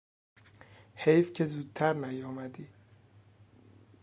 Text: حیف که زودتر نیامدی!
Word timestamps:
حیف 0.95 1.33
که 1.33 1.45
زودتر 1.45 1.93
نیامدی! 1.93 2.67